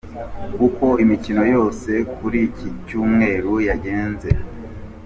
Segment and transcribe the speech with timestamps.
[0.67, 4.29] Uko imikino yose yo kuri iki cyumweru yagenze.